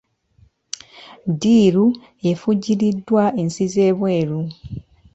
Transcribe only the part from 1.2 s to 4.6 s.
Ddiiru efujjiriddwa ensi z'ebweru.